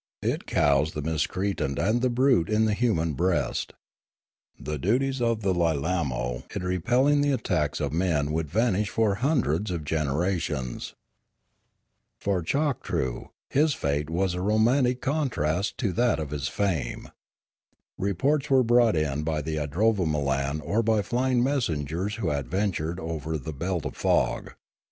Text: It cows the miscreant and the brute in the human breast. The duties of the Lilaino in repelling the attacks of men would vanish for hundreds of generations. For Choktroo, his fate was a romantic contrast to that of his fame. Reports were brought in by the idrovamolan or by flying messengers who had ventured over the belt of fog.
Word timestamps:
It 0.23 0.47
cows 0.47 0.93
the 0.93 1.03
miscreant 1.03 1.59
and 1.61 2.01
the 2.01 2.09
brute 2.09 2.49
in 2.49 2.65
the 2.65 2.73
human 2.73 3.13
breast. 3.13 3.73
The 4.59 4.79
duties 4.79 5.21
of 5.21 5.43
the 5.43 5.53
Lilaino 5.53 6.41
in 6.55 6.63
repelling 6.63 7.21
the 7.21 7.31
attacks 7.33 7.79
of 7.79 7.93
men 7.93 8.31
would 8.31 8.49
vanish 8.49 8.89
for 8.89 9.13
hundreds 9.21 9.69
of 9.69 9.83
generations. 9.85 10.95
For 12.19 12.41
Choktroo, 12.41 13.29
his 13.47 13.75
fate 13.75 14.09
was 14.09 14.33
a 14.33 14.41
romantic 14.41 15.01
contrast 15.01 15.77
to 15.77 15.91
that 15.91 16.17
of 16.17 16.31
his 16.31 16.47
fame. 16.47 17.09
Reports 17.95 18.49
were 18.49 18.63
brought 18.63 18.95
in 18.95 19.21
by 19.21 19.43
the 19.43 19.57
idrovamolan 19.57 20.61
or 20.65 20.81
by 20.81 21.03
flying 21.03 21.43
messengers 21.43 22.15
who 22.15 22.29
had 22.29 22.47
ventured 22.47 22.99
over 22.99 23.37
the 23.37 23.53
belt 23.53 23.85
of 23.85 23.95
fog. 23.95 24.53